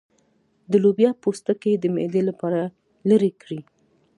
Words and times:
د 0.71 0.73
لوبیا 0.83 1.11
پوستکی 1.21 1.73
د 1.77 1.85
معدې 1.95 2.21
لپاره 2.29 2.61
لرې 3.09 3.31
کړئ 3.41 3.59